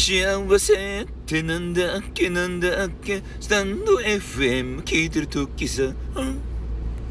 [0.00, 5.86] 幸せってなんだっけなんだっけスタンド FM 聞いてる時さ、う
[6.24, 6.49] ん